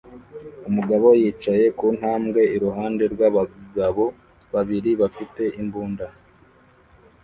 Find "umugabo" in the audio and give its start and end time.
0.69-1.07